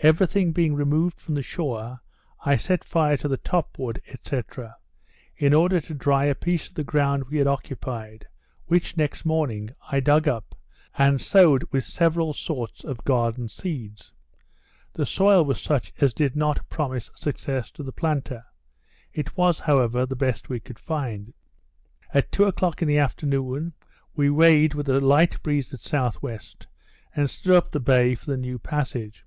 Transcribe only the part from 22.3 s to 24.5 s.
two o clock in the afternoon, we